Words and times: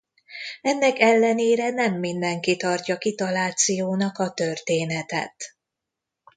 Ennek 0.61 0.99
ellenére 0.99 1.69
nem 1.69 1.99
mindenki 1.99 2.57
tartja 2.57 2.97
kitalációnak 2.97 4.17
a 4.17 4.33
történetet. 4.33 5.35